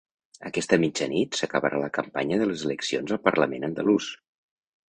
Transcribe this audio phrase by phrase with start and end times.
[0.49, 4.09] Aquesta mitjanit s’acabarà la campanya de les eleccions al parlament andalús.